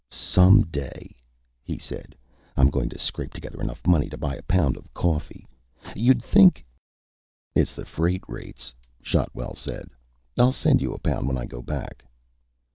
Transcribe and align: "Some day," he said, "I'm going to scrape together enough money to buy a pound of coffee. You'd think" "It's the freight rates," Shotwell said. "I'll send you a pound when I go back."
"Some 0.09 0.63
day," 0.63 1.15
he 1.61 1.77
said, 1.77 2.15
"I'm 2.57 2.71
going 2.71 2.89
to 2.89 2.97
scrape 2.97 3.33
together 3.35 3.61
enough 3.61 3.85
money 3.85 4.09
to 4.09 4.17
buy 4.17 4.35
a 4.35 4.41
pound 4.41 4.75
of 4.75 4.91
coffee. 4.95 5.45
You'd 5.95 6.23
think" 6.23 6.65
"It's 7.55 7.75
the 7.75 7.85
freight 7.85 8.23
rates," 8.27 8.73
Shotwell 9.03 9.53
said. 9.53 9.89
"I'll 10.39 10.53
send 10.53 10.81
you 10.81 10.95
a 10.95 10.99
pound 10.99 11.27
when 11.27 11.37
I 11.37 11.45
go 11.45 11.61
back." 11.61 12.03